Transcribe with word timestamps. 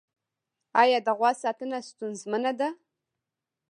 آیا 0.81 0.99
د 1.05 1.09
غوا 1.17 1.31
ساتنه 1.43 1.77
ستونزمنه 1.89 2.51
ده؟ 2.59 2.69